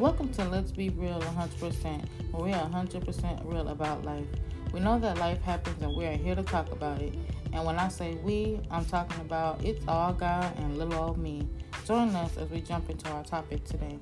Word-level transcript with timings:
Welcome 0.00 0.30
to 0.30 0.44
Let's 0.46 0.72
Be 0.72 0.88
Real 0.88 1.20
100%, 1.20 2.04
where 2.32 2.42
we 2.42 2.52
are 2.52 2.68
100% 2.68 3.44
real 3.44 3.68
about 3.68 4.04
life. 4.04 4.26
We 4.72 4.80
know 4.80 4.98
that 4.98 5.18
life 5.18 5.40
happens 5.42 5.80
and 5.84 5.96
we 5.96 6.04
are 6.06 6.16
here 6.16 6.34
to 6.34 6.42
talk 6.42 6.72
about 6.72 7.00
it. 7.00 7.14
And 7.52 7.64
when 7.64 7.78
I 7.78 7.86
say 7.86 8.16
we, 8.16 8.58
I'm 8.72 8.84
talking 8.84 9.20
about 9.20 9.64
it's 9.64 9.86
all 9.86 10.12
God 10.12 10.52
and 10.58 10.78
little 10.78 10.94
old 10.94 11.18
me. 11.18 11.48
Join 11.86 12.08
us 12.16 12.36
as 12.36 12.50
we 12.50 12.60
jump 12.60 12.90
into 12.90 13.08
our 13.10 13.22
topic 13.22 13.64
today. 13.64 14.00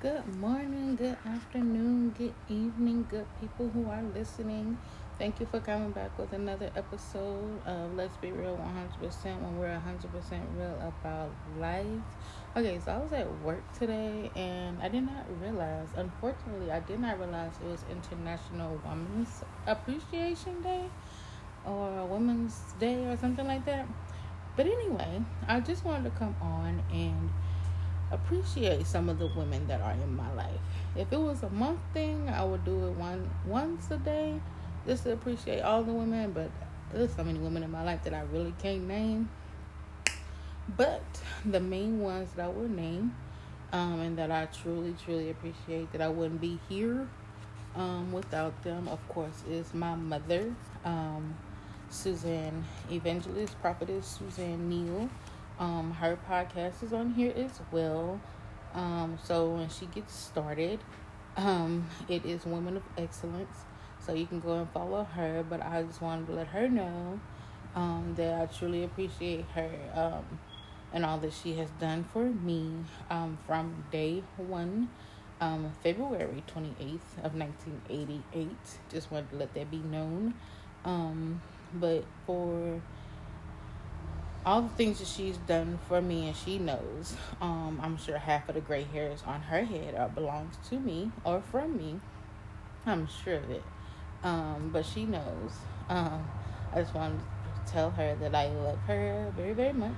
Good 0.00 0.36
morning, 0.36 0.94
good 0.94 1.16
afternoon, 1.26 2.10
good 2.10 2.34
evening, 2.48 3.04
good 3.10 3.26
people 3.40 3.68
who 3.70 3.90
are 3.90 4.02
listening. 4.14 4.78
Thank 5.16 5.38
you 5.38 5.46
for 5.46 5.60
coming 5.60 5.92
back 5.92 6.18
with 6.18 6.32
another 6.32 6.72
episode 6.74 7.64
of 7.66 7.94
Let's 7.94 8.16
Be 8.16 8.32
Real 8.32 8.56
100% 8.56 9.24
when 9.42 9.58
we're 9.60 9.68
100% 9.68 10.40
real 10.58 10.74
about 10.82 11.30
life. 11.60 11.86
Okay, 12.56 12.80
so 12.84 12.90
I 12.90 12.98
was 12.98 13.12
at 13.12 13.40
work 13.42 13.62
today 13.78 14.32
and 14.34 14.82
I 14.82 14.88
did 14.88 15.04
not 15.04 15.24
realize, 15.40 15.86
unfortunately, 15.94 16.72
I 16.72 16.80
did 16.80 16.98
not 16.98 17.20
realize 17.20 17.52
it 17.62 17.70
was 17.70 17.84
International 17.92 18.80
Women's 18.84 19.44
Appreciation 19.68 20.60
Day 20.62 20.86
or 21.64 22.06
Women's 22.06 22.58
Day 22.80 23.06
or 23.06 23.16
something 23.16 23.46
like 23.46 23.64
that. 23.66 23.86
But 24.56 24.66
anyway, 24.66 25.22
I 25.46 25.60
just 25.60 25.84
wanted 25.84 26.12
to 26.12 26.18
come 26.18 26.34
on 26.42 26.82
and 26.92 27.30
appreciate 28.10 28.84
some 28.88 29.08
of 29.08 29.20
the 29.20 29.28
women 29.28 29.68
that 29.68 29.80
are 29.80 29.92
in 29.92 30.16
my 30.16 30.32
life. 30.34 30.58
If 30.96 31.12
it 31.12 31.20
was 31.20 31.44
a 31.44 31.50
month 31.50 31.78
thing, 31.92 32.28
I 32.28 32.42
would 32.42 32.64
do 32.64 32.88
it 32.88 32.96
one 32.96 33.30
once 33.46 33.92
a 33.92 33.96
day 33.98 34.40
just 34.86 35.04
to 35.04 35.12
appreciate 35.12 35.60
all 35.60 35.82
the 35.82 35.92
women, 35.92 36.32
but 36.32 36.50
there's 36.92 37.14
so 37.14 37.24
many 37.24 37.38
women 37.38 37.62
in 37.62 37.70
my 37.70 37.82
life 37.82 38.02
that 38.04 38.14
I 38.14 38.22
really 38.32 38.54
can't 38.62 38.86
name. 38.86 39.28
But 40.76 41.02
the 41.44 41.60
main 41.60 42.00
ones 42.00 42.30
that 42.36 42.44
I 42.44 42.48
will 42.48 42.68
name, 42.68 43.14
um, 43.72 44.00
and 44.00 44.16
that 44.18 44.30
I 44.30 44.46
truly, 44.46 44.94
truly 45.04 45.30
appreciate, 45.30 45.92
that 45.92 46.00
I 46.00 46.08
wouldn't 46.08 46.40
be 46.40 46.58
here 46.68 47.08
um, 47.74 48.12
without 48.12 48.62
them, 48.62 48.88
of 48.88 49.06
course, 49.08 49.42
is 49.48 49.74
my 49.74 49.94
mother, 49.94 50.54
um, 50.84 51.34
Suzanne 51.90 52.64
Evangelist, 52.90 53.60
Prophetess 53.60 54.18
Suzanne 54.18 54.68
Neal. 54.68 55.08
Um, 55.58 55.92
her 55.92 56.18
podcast 56.28 56.82
is 56.82 56.92
on 56.92 57.12
here 57.12 57.32
as 57.36 57.60
well. 57.70 58.20
Um, 58.74 59.18
so 59.22 59.50
when 59.50 59.68
she 59.68 59.86
gets 59.86 60.14
started, 60.14 60.80
um, 61.36 61.86
it 62.08 62.24
is 62.24 62.44
Women 62.44 62.76
of 62.76 62.82
Excellence. 62.98 63.64
So 64.04 64.12
you 64.12 64.26
can 64.26 64.40
go 64.40 64.54
and 64.54 64.70
follow 64.70 65.04
her. 65.04 65.44
But 65.48 65.62
I 65.62 65.82
just 65.82 66.02
wanted 66.02 66.26
to 66.26 66.32
let 66.32 66.48
her 66.48 66.68
know 66.68 67.20
um, 67.74 68.14
that 68.16 68.40
I 68.40 68.46
truly 68.46 68.84
appreciate 68.84 69.44
her 69.54 69.70
um, 69.94 70.38
and 70.92 71.04
all 71.04 71.18
that 71.18 71.32
she 71.32 71.54
has 71.54 71.68
done 71.80 72.04
for 72.12 72.24
me 72.24 72.72
um, 73.10 73.38
from 73.46 73.84
day 73.90 74.22
one, 74.36 74.88
um, 75.40 75.72
February 75.82 76.42
28th 76.54 77.24
of 77.24 77.34
1988. 77.34 78.48
Just 78.90 79.10
wanted 79.10 79.30
to 79.30 79.36
let 79.36 79.54
that 79.54 79.70
be 79.70 79.78
known. 79.78 80.34
Um, 80.84 81.40
but 81.74 82.04
for 82.26 82.80
all 84.46 84.62
the 84.62 84.68
things 84.70 84.98
that 84.98 85.08
she's 85.08 85.38
done 85.38 85.78
for 85.88 86.00
me 86.00 86.28
and 86.28 86.36
she 86.36 86.58
knows, 86.58 87.16
um, 87.40 87.80
I'm 87.82 87.96
sure 87.96 88.18
half 88.18 88.48
of 88.48 88.54
the 88.54 88.60
gray 88.60 88.84
hairs 88.84 89.22
on 89.26 89.40
her 89.42 89.64
head 89.64 89.94
are 89.94 90.08
belongs 90.08 90.56
to 90.68 90.78
me 90.78 91.10
or 91.24 91.42
from 91.50 91.76
me. 91.76 92.00
I'm 92.86 93.08
sure 93.08 93.36
of 93.36 93.50
it. 93.50 93.62
Um, 94.24 94.70
but 94.72 94.84
she 94.84 95.04
knows. 95.04 95.52
Um, 95.88 96.26
I 96.72 96.80
just 96.80 96.94
wanted 96.94 97.20
to 97.20 97.72
tell 97.72 97.90
her 97.90 98.16
that 98.16 98.34
I 98.34 98.48
love 98.48 98.78
her 98.86 99.32
very, 99.36 99.52
very 99.52 99.72
much. 99.72 99.92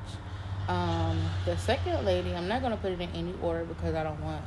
Um, 0.69 1.19
the 1.45 1.57
second 1.57 2.05
lady, 2.05 2.35
I'm 2.35 2.49
not 2.49 2.61
gonna 2.61 2.77
put 2.77 2.93
it 2.93 3.01
in 3.01 3.11
any 3.11 3.35
order 3.41 3.65
because 3.65 3.95
I 3.95 4.03
don't 4.03 4.21
want 4.21 4.43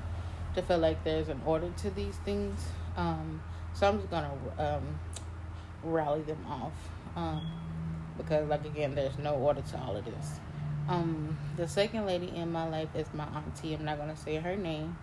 to 0.56 0.62
feel 0.62 0.78
like 0.78 1.04
there's 1.04 1.30
an 1.30 1.42
order 1.46 1.72
to 1.78 1.90
these 1.92 2.18
things. 2.26 2.60
Um, 2.98 3.42
so 3.74 3.88
I'm 3.88 4.00
just 4.00 4.12
gonna 4.12 4.34
um, 4.58 5.00
rally 5.84 6.22
them 6.24 6.46
off 6.48 6.74
um, 7.16 7.42
because, 8.18 8.50
like 8.50 8.66
again, 8.66 8.96
there's 8.96 9.18
no 9.18 9.36
order 9.36 9.62
to 9.62 9.78
all 9.80 9.96
of 9.96 10.04
this. 10.04 10.40
Um, 10.90 11.38
the 11.56 11.68
second 11.68 12.06
lady 12.06 12.36
in 12.36 12.52
my 12.52 12.68
life 12.68 12.90
is 12.96 13.08
my 13.14 13.26
auntie. 13.26 13.74
I'm 13.74 13.86
not 13.86 13.98
gonna 13.98 14.18
say 14.18 14.36
her 14.38 14.58
name, 14.58 14.98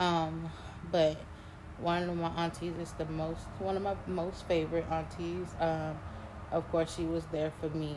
um, 0.00 0.50
but 0.90 1.16
one 1.78 2.08
of 2.08 2.16
my 2.16 2.28
aunties 2.28 2.74
is 2.80 2.92
the 2.92 3.04
most 3.04 3.42
one 3.58 3.76
of 3.76 3.82
my 3.82 3.96
most 4.06 4.46
favorite 4.46 4.86
aunties. 4.90 5.48
Um, 5.60 5.98
of 6.50 6.70
course, 6.70 6.94
she 6.94 7.04
was 7.04 7.24
there 7.26 7.52
for 7.60 7.68
me 7.70 7.96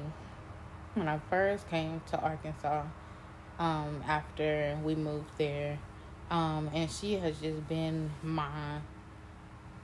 when 0.95 1.07
I 1.07 1.19
first 1.29 1.69
came 1.69 2.01
to 2.12 2.19
Arkansas. 2.19 2.84
Um, 3.57 4.01
after 4.07 4.78
we 4.85 4.95
moved 4.95 5.31
there, 5.38 5.79
um, 6.31 6.69
and 6.73 6.90
she 6.90 7.13
has 7.16 7.40
just 7.40 7.67
been 7.67 8.09
my. 8.23 8.79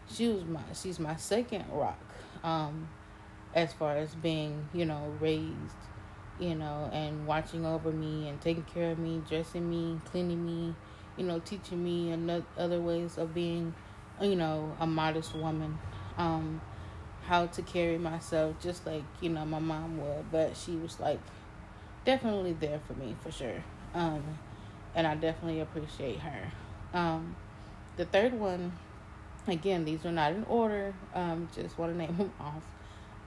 She 0.10 0.30
was 0.30 0.46
my. 0.46 0.62
She's 0.74 1.00
my 1.00 1.16
second 1.18 1.66
rock. 1.72 2.00
Um, 2.44 2.88
as 3.54 3.74
far 3.74 3.98
as 3.98 4.14
being, 4.16 4.68
you 4.74 4.86
know, 4.86 5.14
raised, 5.20 5.80
you 6.40 6.56
know, 6.56 6.90
and 6.94 7.26
watching 7.26 7.66
over 7.66 7.92
me 7.92 8.28
and 8.28 8.40
taking 8.42 8.64
care 8.64 8.92
of 8.92 9.00
me, 9.00 9.22
dressing 9.28 9.70
me, 9.70 10.00
cleaning 10.06 10.46
me, 10.46 10.76
you 11.18 11.26
know, 11.26 11.40
teaching 11.40 11.84
me 11.84 12.12
and 12.12 12.44
other 12.58 12.82
ways 12.82 13.18
of 13.18 13.34
being 13.34 13.74
you 14.22 14.36
know, 14.36 14.76
a 14.80 14.88
modest 14.88 15.36
woman. 15.36 15.78
Um, 16.18 16.62
how 17.28 17.48
to 17.48 17.62
carry 17.64 17.98
myself 17.98 18.56
just 18.62 18.86
like, 18.86 19.04
you 19.20 19.30
know, 19.30 19.46
my 19.46 19.60
mom 19.60 19.98
would. 19.98 20.32
But 20.32 20.56
she 20.56 20.72
was 20.72 21.00
like 21.00 21.20
definitely 22.06 22.54
there 22.54 22.80
for 22.88 22.94
me 22.94 23.16
for 23.22 23.32
sure. 23.32 23.64
Um, 23.94 24.24
and 24.94 25.06
I 25.08 25.16
definitely 25.16 25.60
appreciate 25.60 26.20
her. 26.20 26.52
Um, 26.94 27.36
the 27.98 28.06
third 28.06 28.34
one, 28.34 28.74
again, 29.48 29.86
these 29.86 30.06
are 30.06 30.12
not 30.12 30.34
in 30.34 30.44
order. 30.46 30.94
Um, 31.14 31.50
just 31.56 31.78
want 31.78 31.94
to 31.94 31.98
name 32.06 32.16
them 32.18 32.32
off. 32.40 32.64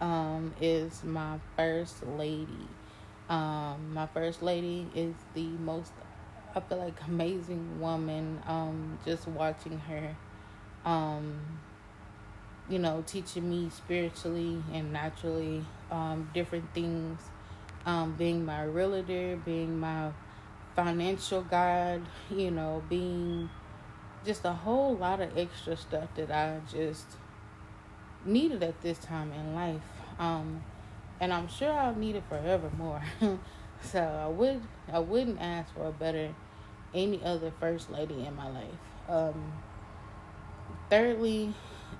Um, 0.01 0.55
is 0.61 1.03
my 1.03 1.39
first 1.57 2.07
lady. 2.07 2.69
Um, 3.29 3.93
my 3.93 4.07
first 4.07 4.43
lady 4.43 4.87
is 4.95 5.15
the 5.35 5.43
most, 5.43 5.93
I 6.55 6.61
feel 6.61 6.79
like, 6.79 6.95
amazing 7.07 7.81
woman. 7.81 8.41
Um, 8.47 8.99
just 9.05 9.27
watching 9.27 9.79
her 9.81 10.17
um, 10.85 11.41
you 12.69 12.79
know, 12.79 13.03
teaching 13.07 13.49
me 13.49 13.71
spiritually 13.71 14.63
and 14.73 14.93
naturally 14.93 15.65
um, 15.91 16.31
different 16.35 16.73
things. 16.75 17.21
Um, 17.87 18.15
being 18.19 18.45
my 18.45 18.65
realtor, 18.65 19.37
being 19.45 19.79
my 19.79 20.11
financial 20.77 21.43
guide, 21.43 22.03
you 22.31 22.51
know, 22.51 22.83
being 22.89 23.49
just 24.25 24.45
a 24.45 24.53
whole 24.53 24.95
lot 24.95 25.21
of 25.21 25.37
extra 25.39 25.77
stuff 25.77 26.09
that 26.17 26.31
I 26.31 26.61
just 26.71 27.07
needed 28.25 28.63
at 28.63 28.81
this 28.83 28.99
time 28.99 29.33
in 29.33 29.55
life. 29.55 29.81
Um, 30.19 30.63
and 31.21 31.33
I'm 31.33 31.49
sure 31.49 31.73
I'll 31.73 31.95
need 31.95 32.17
it 32.17 32.25
forever 32.29 32.71
more. 32.77 33.03
so 33.83 34.01
I 34.01 34.29
would 34.29 34.61
I 34.93 34.99
wouldn't 34.99 35.41
ask 35.41 35.73
for 35.75 35.87
a 35.87 35.93
better 35.93 36.35
any 36.95 37.23
other 37.25 37.53
first 37.59 37.91
lady 37.91 38.27
in 38.27 38.35
my 38.35 38.49
life. 38.49 38.81
Um, 39.09 39.53
thirdly, 40.91 41.55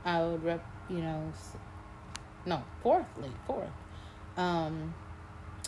I 0.05 0.25
would 0.25 0.43
rep, 0.43 0.65
you 0.89 0.99
know, 0.99 1.33
no, 2.47 2.63
fourthly, 2.83 3.31
fourth, 3.47 3.69
um, 4.37 4.95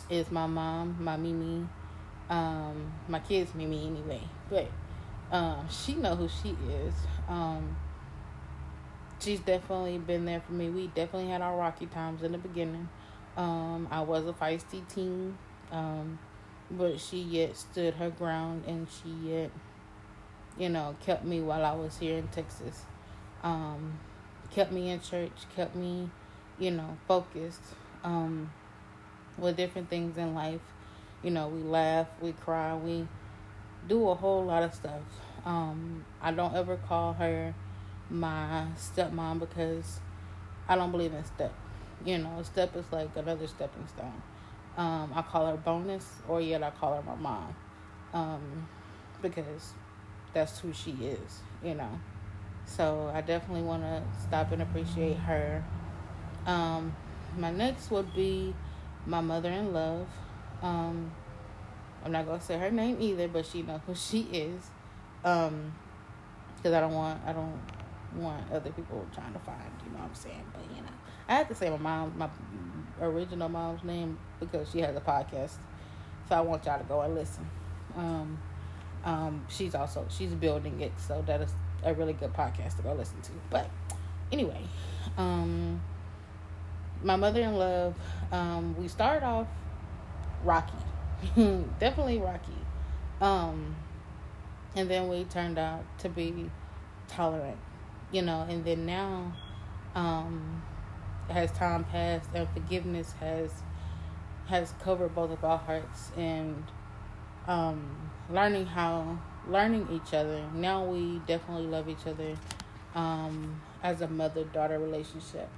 is 0.09 0.31
my 0.31 0.47
mom, 0.47 0.97
my 0.99 1.17
Mimi, 1.17 1.67
um, 2.29 2.91
my 3.07 3.19
kids 3.19 3.53
Mimi 3.53 3.87
anyway, 3.87 4.21
but 4.49 4.67
um, 5.31 5.67
she 5.69 5.93
know 5.95 6.15
who 6.15 6.27
she 6.27 6.49
is. 6.69 6.93
Um, 7.27 7.75
she's 9.19 9.39
definitely 9.39 9.97
been 9.97 10.25
there 10.25 10.41
for 10.41 10.53
me. 10.53 10.69
We 10.69 10.87
definitely 10.87 11.29
had 11.29 11.41
our 11.41 11.55
rocky 11.55 11.85
times 11.85 12.23
in 12.23 12.31
the 12.31 12.37
beginning. 12.37 12.89
Um, 13.37 13.87
I 13.91 14.01
was 14.01 14.27
a 14.27 14.33
feisty 14.33 14.87
teen, 14.93 15.37
um, 15.71 16.19
but 16.69 16.99
she 16.99 17.19
yet 17.19 17.55
stood 17.55 17.93
her 17.95 18.09
ground 18.09 18.63
and 18.67 18.87
she 18.89 19.29
yet, 19.29 19.51
you 20.57 20.69
know, 20.69 20.95
kept 21.05 21.23
me 21.23 21.39
while 21.39 21.63
I 21.63 21.73
was 21.73 21.97
here 21.97 22.17
in 22.17 22.27
Texas 22.29 22.85
um, 23.43 23.99
kept 24.51 24.71
me 24.71 24.89
in 24.89 25.01
church, 25.01 25.31
kept 25.55 25.75
me, 25.75 26.09
you 26.59 26.71
know, 26.71 26.97
focused 27.07 27.61
um, 28.03 28.51
with 29.37 29.57
different 29.57 29.89
things 29.89 30.17
in 30.17 30.33
life. 30.33 30.61
You 31.23 31.31
know, 31.31 31.47
we 31.47 31.61
laugh, 31.61 32.07
we 32.21 32.33
cry, 32.33 32.75
we 32.75 33.07
do 33.87 34.09
a 34.09 34.15
whole 34.15 34.43
lot 34.45 34.63
of 34.63 34.73
stuff. 34.73 35.01
Um, 35.45 36.05
I 36.21 36.31
don't 36.31 36.53
ever 36.55 36.77
call 36.77 37.13
her 37.13 37.53
my 38.09 38.65
stepmom 38.77 39.39
because 39.39 39.99
I 40.67 40.75
don't 40.75 40.91
believe 40.91 41.13
in 41.13 41.23
step. 41.25 41.53
You 42.05 42.17
know, 42.17 42.41
step 42.43 42.75
is 42.75 42.85
like 42.91 43.09
another 43.15 43.47
stepping 43.47 43.87
stone. 43.87 44.21
Um, 44.77 45.11
I 45.13 45.21
call 45.21 45.47
her 45.47 45.57
bonus, 45.57 46.07
or 46.27 46.41
yet 46.41 46.63
I 46.63 46.71
call 46.71 46.95
her 46.95 47.03
my 47.03 47.15
mom, 47.15 47.55
um, 48.13 48.67
because 49.21 49.73
that's 50.33 50.59
who 50.59 50.73
she 50.73 50.91
is. 50.91 51.41
You 51.63 51.75
know. 51.75 51.99
So 52.65 53.11
I 53.13 53.21
definitely 53.21 53.63
want 53.63 53.83
to 53.83 54.01
stop 54.21 54.51
and 54.51 54.61
appreciate 54.61 55.17
her. 55.17 55.63
Um, 56.45 56.95
my 57.37 57.51
next 57.51 57.91
would 57.91 58.13
be 58.15 58.53
my 59.05 59.21
mother 59.21 59.49
in 59.49 59.73
love. 59.73 60.07
Um, 60.61 61.11
I'm 62.03 62.11
not 62.11 62.25
gonna 62.25 62.41
say 62.41 62.57
her 62.57 62.71
name 62.71 62.97
either, 62.99 63.27
but 63.27 63.45
she 63.45 63.61
knows 63.61 63.81
who 63.85 63.95
she 63.95 64.21
is. 64.31 64.69
Um, 65.23 65.73
because 66.55 66.73
I 66.73 66.79
don't 66.79 66.93
want 66.93 67.21
I 67.25 67.33
don't 67.33 67.59
want 68.15 68.51
other 68.51 68.71
people 68.71 69.05
trying 69.13 69.33
to 69.33 69.39
find. 69.39 69.71
You 69.85 69.91
know 69.91 69.99
what 69.99 70.09
I'm 70.09 70.15
saying? 70.15 70.45
But 70.53 70.63
you 70.75 70.81
know, 70.81 70.89
I 71.27 71.35
have 71.35 71.47
to 71.49 71.55
say 71.55 71.69
my 71.69 71.77
mom, 71.77 72.13
my 72.17 72.29
original 73.01 73.49
mom's 73.49 73.83
name 73.83 74.17
because 74.39 74.69
she 74.71 74.79
has 74.79 74.95
a 74.95 75.01
podcast. 75.01 75.55
So 76.29 76.35
I 76.35 76.41
want 76.41 76.65
y'all 76.65 76.79
to 76.79 76.85
go 76.85 77.01
and 77.01 77.15
listen. 77.15 77.49
Um, 77.95 78.39
um, 79.03 79.45
she's 79.49 79.75
also 79.75 80.05
she's 80.09 80.33
building 80.33 80.79
it, 80.81 80.93
so 80.97 81.23
that 81.27 81.41
is 81.41 81.53
a 81.83 81.93
really 81.93 82.13
good 82.13 82.33
podcast 82.33 82.77
to 82.77 82.83
go 82.83 82.93
listen 82.93 83.21
to. 83.21 83.31
But 83.49 83.69
anyway, 84.31 84.61
um, 85.17 85.81
my 87.03 87.15
mother 87.15 87.41
in 87.41 87.55
love. 87.55 87.95
Um, 88.31 88.75
we 88.77 88.87
started 88.87 89.25
off 89.25 89.47
rocky, 90.43 90.73
definitely 91.79 92.19
rocky. 92.19 92.51
Um, 93.19 93.75
and 94.75 94.89
then 94.89 95.07
we 95.09 95.25
turned 95.25 95.59
out 95.59 95.83
to 95.99 96.09
be 96.09 96.49
tolerant, 97.07 97.57
you 98.11 98.21
know. 98.21 98.45
And 98.49 98.63
then 98.63 98.85
now, 98.85 99.33
um, 99.95 100.63
as 101.29 101.51
time 101.51 101.83
passed 101.85 102.29
and 102.33 102.47
forgiveness 102.49 103.13
has 103.19 103.51
has 104.47 104.73
covered 104.83 105.13
both 105.15 105.31
of 105.31 105.43
our 105.43 105.57
hearts 105.57 106.11
and 106.17 106.63
um, 107.47 108.11
learning 108.29 108.65
how 108.65 109.17
learning 109.47 109.87
each 109.91 110.13
other. 110.13 110.43
Now 110.53 110.83
we 110.83 111.19
definitely 111.27 111.67
love 111.67 111.89
each 111.89 112.05
other 112.05 112.35
um, 112.95 113.61
as 113.83 114.01
a 114.01 114.07
mother 114.07 114.43
daughter 114.45 114.79
relationship. 114.79 115.49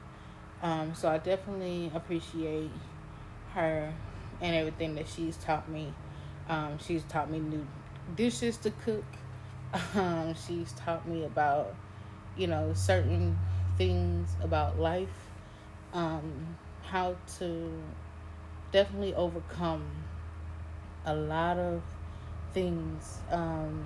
Um, 0.62 0.96
so 0.96 1.10
I 1.10 1.18
definitely 1.18 1.92
appreciate 1.94 2.72
her 3.54 3.94
and 4.42 4.56
everything 4.56 4.96
that 4.96 5.08
she's 5.08 5.38
taught 5.38 5.70
me. 5.70 5.94
Um, 6.48 6.78
she's 6.80 7.04
taught 7.04 7.30
me 7.30 7.40
new 7.40 7.66
dishes 8.16 8.58
to 8.58 8.72
cook. 8.72 9.06
Um, 9.96 10.36
she's 10.36 10.72
taught 10.74 11.08
me 11.08 11.26
about, 11.26 11.74
you 12.38 12.46
know, 12.46 12.74
certain 12.76 13.40
things 13.76 14.30
about 14.44 14.80
life, 14.80 15.32
um, 15.94 16.58
how 16.84 17.16
to 17.40 17.72
definitely 18.72 19.16
overcome 19.16 19.84
a 21.08 21.16
lot 21.16 21.58
of 21.58 21.82
things, 22.54 23.20
um, 23.32 23.86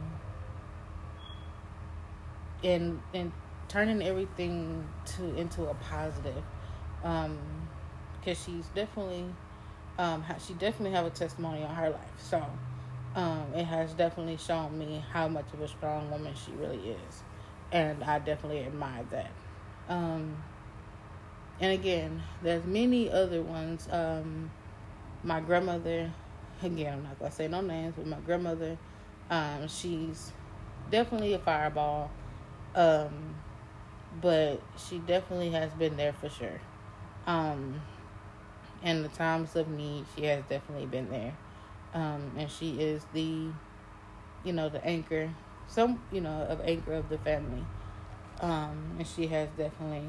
and 2.63 3.01
and 3.13 3.31
turning 3.67 4.01
everything 4.01 4.87
to 5.05 5.35
into 5.35 5.63
a 5.63 5.73
positive. 5.75 6.43
Um, 7.03 7.37
because 8.19 8.43
she's 8.43 8.65
definitely, 8.75 9.23
um, 9.97 10.23
she 10.45 10.53
definitely 10.55 10.91
have 10.91 11.05
a 11.05 11.09
testimony 11.09 11.63
on 11.63 11.73
her 11.75 11.91
life. 11.91 12.01
So, 12.17 12.45
um, 13.15 13.45
it 13.55 13.63
has 13.63 13.93
definitely 13.93 14.35
shown 14.35 14.77
me 14.77 15.01
how 15.13 15.29
much 15.29 15.45
of 15.53 15.61
a 15.61 15.67
strong 15.67 16.11
woman 16.11 16.33
she 16.35 16.51
really 16.51 16.89
is, 16.89 17.23
and 17.71 18.03
I 18.03 18.19
definitely 18.19 18.65
admire 18.65 19.05
that. 19.11 19.31
Um, 19.87 20.43
and 21.61 21.71
again, 21.71 22.21
there's 22.43 22.65
many 22.65 23.09
other 23.09 23.41
ones. 23.41 23.87
Um, 23.89 24.51
my 25.23 25.39
grandmother, 25.39 26.11
again, 26.63 26.93
I'm 26.93 27.03
not 27.03 27.19
gonna 27.19 27.31
say 27.31 27.47
no 27.47 27.61
names, 27.61 27.93
but 27.97 28.07
my 28.07 28.17
grandmother, 28.25 28.77
um, 29.29 29.67
she's 29.67 30.31
definitely 30.89 31.33
a 31.33 31.39
fireball. 31.39 32.11
Um, 32.75 33.35
but 34.21 34.61
she 34.77 34.99
definitely 34.99 35.51
has 35.51 35.71
been 35.73 35.97
there 35.97 36.13
for 36.13 36.29
sure. 36.29 36.59
Um, 37.25 37.81
in 38.83 39.03
the 39.03 39.09
times 39.09 39.55
of 39.55 39.67
need, 39.67 40.05
she 40.15 40.23
has 40.25 40.43
definitely 40.49 40.85
been 40.85 41.09
there. 41.09 41.35
Um, 41.93 42.31
and 42.37 42.49
she 42.49 42.79
is 42.79 43.05
the, 43.13 43.49
you 44.43 44.53
know, 44.53 44.69
the 44.69 44.83
anchor, 44.85 45.29
some, 45.67 46.01
you 46.11 46.21
know, 46.21 46.45
of 46.49 46.61
anchor 46.61 46.93
of 46.93 47.09
the 47.09 47.17
family. 47.19 47.63
Um, 48.39 48.95
and 48.97 49.07
she 49.07 49.27
has 49.27 49.49
definitely, 49.57 50.07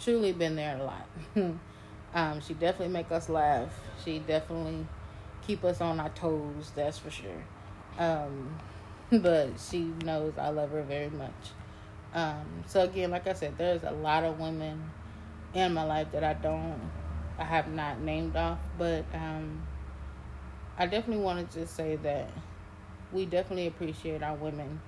truly 0.00 0.32
been 0.32 0.56
there 0.56 0.78
a 0.78 0.84
lot. 0.84 1.08
um, 2.14 2.40
she 2.40 2.54
definitely 2.54 2.92
make 2.92 3.10
us 3.12 3.28
laugh. 3.28 3.68
She 4.04 4.18
definitely 4.18 4.86
keep 5.48 5.64
us 5.64 5.80
on 5.80 5.98
our 5.98 6.10
toes. 6.10 6.70
That's 6.76 6.98
for 6.98 7.10
sure. 7.10 7.42
Um, 7.98 8.54
but 9.10 9.48
she 9.58 9.80
knows 10.04 10.34
I 10.38 10.50
love 10.50 10.70
her 10.70 10.82
very 10.82 11.10
much. 11.10 11.32
Um, 12.14 12.44
so 12.66 12.82
again, 12.82 13.10
like 13.10 13.26
I 13.26 13.32
said, 13.32 13.56
there's 13.58 13.82
a 13.82 13.90
lot 13.90 14.24
of 14.24 14.38
women 14.38 14.90
in 15.54 15.72
my 15.72 15.84
life 15.84 16.12
that 16.12 16.22
I 16.22 16.34
don't, 16.34 16.78
I 17.38 17.44
have 17.44 17.68
not 17.68 18.00
named 18.00 18.36
off, 18.36 18.58
but 18.78 19.04
um, 19.14 19.62
I 20.78 20.86
definitely 20.86 21.24
want 21.24 21.50
to 21.50 21.60
just 21.60 21.74
say 21.74 21.96
that 21.96 22.30
we 23.12 23.24
definitely 23.24 23.66
appreciate 23.66 24.22
our 24.22 24.36
women 24.36 24.80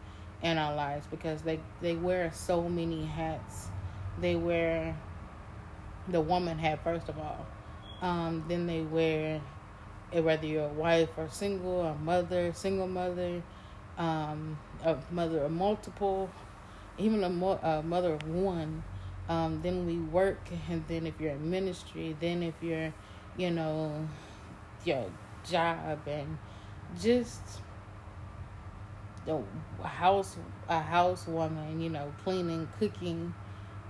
in 0.43 0.59
our 0.59 0.75
lives 0.75 1.07
because 1.11 1.43
they 1.43 1.61
they 1.81 1.95
wear 1.97 2.31
so 2.35 2.69
many 2.69 3.05
hats. 3.05 3.69
They 4.21 4.37
wear 4.37 4.97
the 6.09 6.21
woman 6.21 6.59
hat 6.59 6.83
first 6.85 7.09
of 7.09 7.19
all. 7.19 7.47
Um, 8.03 8.45
then 8.49 8.67
they 8.67 8.81
wear 8.81 9.41
whether 10.13 10.47
you're 10.47 10.67
a 10.67 10.69
wife 10.69 11.11
or 11.17 11.29
single, 11.29 11.83
a 11.83 11.95
mother, 11.95 12.53
single 12.53 12.89
mother, 12.89 13.43
um, 13.99 14.59
a 14.85 14.97
mother 15.11 15.45
of 15.45 15.53
multiple, 15.53 16.31
even 16.99 17.23
a, 17.25 17.31
mo- 17.31 17.61
a 17.63 17.83
mother 17.83 18.15
of 18.15 18.29
one. 18.29 18.83
Um, 19.29 19.61
then 19.63 19.87
we 19.87 19.97
work, 19.99 20.41
and 20.69 20.85
then 20.89 21.07
if 21.07 21.21
you're 21.21 21.31
in 21.33 21.51
ministry, 21.51 22.17
then 22.21 22.43
if 22.43 22.55
you're, 22.61 22.93
you 23.37 23.51
know, 23.51 24.09
your 24.85 25.05
job 25.45 26.01
and 26.07 26.39
just 27.01 27.41
a 29.29 29.87
house 29.87 30.37
a 30.69 30.81
housewoman, 30.81 31.81
you 31.83 31.91
know, 31.91 32.13
cleaning, 32.25 32.69
cooking, 32.79 33.35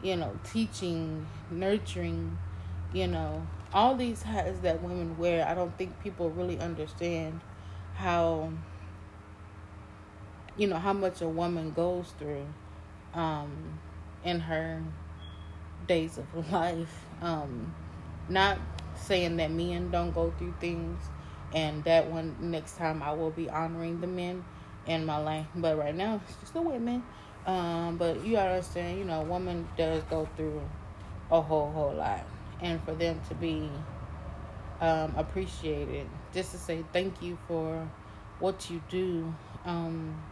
you 0.02 0.16
know, 0.16 0.32
teaching, 0.44 1.26
nurturing, 1.50 2.36
you 2.92 3.06
know, 3.06 3.46
all 3.72 3.94
these 3.94 4.22
hats 4.22 4.58
that 4.60 4.82
women 4.82 5.16
wear. 5.18 5.46
I 5.46 5.54
don't 5.54 5.76
think 5.78 6.00
people 6.02 6.30
really 6.30 6.58
understand 6.58 7.40
how 7.94 8.50
you 10.56 10.66
know 10.66 10.78
how 10.78 10.92
much 10.92 11.20
a 11.22 11.28
woman 11.28 11.72
goes 11.72 12.12
through 12.18 12.46
um 13.14 13.78
in 14.24 14.40
her 14.40 14.82
days 15.86 16.18
of 16.18 16.50
life. 16.52 17.04
Um 17.22 17.74
not 18.28 18.58
saying 18.96 19.36
that 19.38 19.50
men 19.50 19.90
don't 19.90 20.12
go 20.12 20.32
through 20.38 20.54
things 20.60 21.00
and 21.54 21.82
that 21.84 22.10
one 22.10 22.36
next 22.40 22.76
time 22.76 23.02
I 23.02 23.12
will 23.12 23.30
be 23.30 23.48
honoring 23.50 24.00
the 24.00 24.06
men 24.06 24.44
in 24.86 25.04
my 25.04 25.18
life. 25.18 25.46
But 25.54 25.78
right 25.78 25.94
now, 25.94 26.20
it's 26.26 26.36
just 26.40 26.54
the 26.54 26.62
women. 26.62 27.02
Um, 27.46 27.96
but 27.96 28.24
you 28.24 28.36
understand, 28.36 28.98
you 28.98 29.04
know, 29.04 29.20
a 29.20 29.24
woman 29.24 29.66
does 29.76 30.02
go 30.04 30.28
through 30.36 30.60
a 31.30 31.40
whole 31.40 31.70
whole 31.70 31.94
lot, 31.94 32.24
and 32.62 32.82
for 32.84 32.94
them 32.94 33.20
to 33.28 33.34
be 33.34 33.70
um, 34.80 35.14
appreciated, 35.16 36.06
just 36.32 36.52
to 36.52 36.58
say 36.58 36.84
thank 36.92 37.22
you 37.22 37.38
for 37.46 37.88
what 38.38 38.70
you 38.70 38.82
do. 38.88 39.34
Um, 39.64 40.22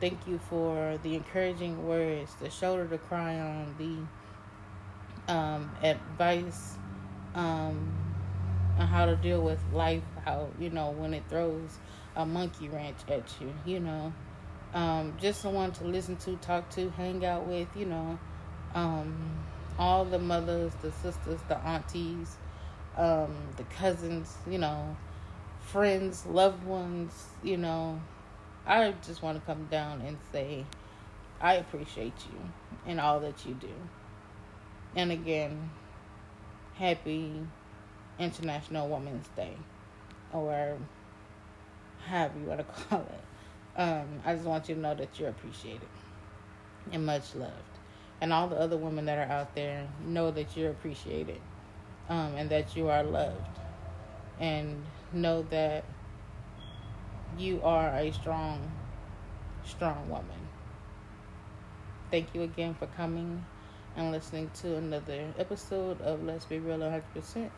thank 0.00 0.26
you 0.26 0.38
for 0.50 0.98
the 1.02 1.14
encouraging 1.14 1.86
words, 1.86 2.34
the 2.40 2.50
shoulder 2.50 2.86
to 2.88 2.98
cry 2.98 3.38
on, 3.38 3.74
the 5.26 5.32
um, 5.32 5.70
advice 5.82 6.76
um, 7.34 7.92
on 8.78 8.86
how 8.86 9.06
to 9.06 9.16
deal 9.16 9.40
with 9.40 9.60
life, 9.72 10.02
how 10.24 10.48
you 10.58 10.70
know 10.70 10.90
when 10.90 11.14
it 11.14 11.22
throws 11.28 11.78
a 12.16 12.24
monkey 12.24 12.68
wrench 12.68 12.98
at 13.08 13.24
you, 13.40 13.52
you 13.64 13.80
know. 13.80 14.12
Um, 14.72 15.16
just 15.20 15.40
someone 15.40 15.70
to 15.72 15.84
listen 15.84 16.16
to, 16.16 16.36
talk 16.36 16.68
to, 16.70 16.90
hang 16.90 17.24
out 17.24 17.46
with, 17.46 17.68
you 17.76 17.86
know. 17.86 18.18
Um, 18.74 19.44
all 19.78 20.04
the 20.04 20.18
mothers, 20.18 20.72
the 20.82 20.92
sisters, 20.92 21.40
the 21.48 21.58
aunties, 21.58 22.36
um, 22.96 23.34
the 23.56 23.64
cousins, 23.64 24.36
you 24.48 24.58
know, 24.58 24.96
friends, 25.60 26.24
loved 26.26 26.64
ones, 26.64 27.26
you 27.42 27.56
know. 27.56 28.00
I 28.66 28.94
just 29.06 29.22
want 29.22 29.38
to 29.38 29.44
come 29.44 29.66
down 29.70 30.00
and 30.00 30.16
say, 30.32 30.64
I 31.40 31.54
appreciate 31.54 32.14
you 32.32 32.38
and 32.86 33.00
all 33.00 33.20
that 33.20 33.44
you 33.44 33.54
do. 33.54 33.74
And 34.96 35.12
again, 35.12 35.70
happy 36.74 37.32
International 38.18 38.88
Women's 38.88 39.28
Day 39.28 39.56
or 40.32 40.78
however 42.06 42.38
you 42.38 42.46
want 42.46 42.60
to 42.60 42.82
call 42.88 43.00
it. 43.00 43.80
Um, 43.80 44.20
I 44.24 44.34
just 44.34 44.46
want 44.46 44.68
you 44.68 44.76
to 44.76 44.80
know 44.80 44.94
that 44.94 45.18
you're 45.18 45.30
appreciated 45.30 45.88
and 46.92 47.04
much 47.04 47.34
loved. 47.34 47.73
And 48.24 48.32
all 48.32 48.48
the 48.48 48.56
other 48.56 48.78
women 48.78 49.04
that 49.04 49.18
are 49.18 49.30
out 49.30 49.54
there 49.54 49.86
know 50.02 50.30
that 50.30 50.56
you're 50.56 50.70
appreciated 50.70 51.42
um, 52.08 52.34
and 52.36 52.48
that 52.48 52.74
you 52.74 52.88
are 52.88 53.02
loved. 53.02 53.58
And 54.40 54.82
know 55.12 55.42
that 55.50 55.84
you 57.36 57.60
are 57.62 57.88
a 57.90 58.10
strong, 58.14 58.72
strong 59.66 60.08
woman. 60.08 60.48
Thank 62.10 62.34
you 62.34 62.40
again 62.40 62.72
for 62.72 62.86
coming 62.86 63.44
and 63.94 64.10
listening 64.10 64.50
to 64.62 64.76
another 64.76 65.34
episode 65.38 66.00
of 66.00 66.24
Let's 66.24 66.46
Be 66.46 66.60
Real 66.60 66.78
100%. 66.78 67.50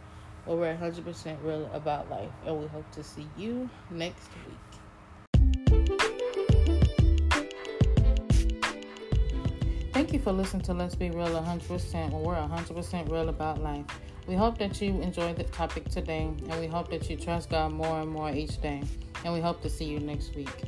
where 0.46 0.56
we're 0.56 0.74
100% 0.74 1.36
real 1.44 1.70
about 1.74 2.10
life. 2.10 2.32
And 2.44 2.58
we 2.58 2.66
hope 2.66 2.90
to 2.90 3.04
see 3.04 3.28
you 3.36 3.70
next 3.88 4.30
week. 4.48 4.75
Thank 9.96 10.12
you 10.12 10.18
for 10.18 10.30
listening 10.30 10.60
to 10.64 10.74
Let's 10.74 10.94
Be 10.94 11.08
Real 11.08 11.28
100% 11.28 12.10
when 12.10 12.22
we're 12.22 12.34
100% 12.34 13.10
real 13.10 13.30
about 13.30 13.62
life. 13.62 13.86
We 14.26 14.34
hope 14.34 14.58
that 14.58 14.78
you 14.82 15.00
enjoyed 15.00 15.36
the 15.36 15.44
topic 15.44 15.88
today, 15.88 16.28
and 16.50 16.60
we 16.60 16.66
hope 16.66 16.90
that 16.90 17.08
you 17.08 17.16
trust 17.16 17.48
God 17.48 17.72
more 17.72 18.02
and 18.02 18.10
more 18.10 18.30
each 18.30 18.60
day. 18.60 18.82
And 19.24 19.32
we 19.32 19.40
hope 19.40 19.62
to 19.62 19.70
see 19.70 19.86
you 19.86 19.98
next 19.98 20.34
week. 20.34 20.64